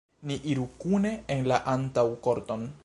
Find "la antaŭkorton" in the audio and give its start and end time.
1.53-2.71